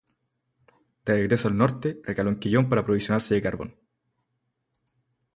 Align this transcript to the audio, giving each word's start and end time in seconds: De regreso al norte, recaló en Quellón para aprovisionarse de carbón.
De 1.05 1.13
regreso 1.13 1.47
al 1.47 1.55
norte, 1.55 2.01
recaló 2.03 2.31
en 2.31 2.39
Quellón 2.39 2.67
para 2.69 2.81
aprovisionarse 2.81 3.35
de 3.35 3.41
carbón. 3.43 3.75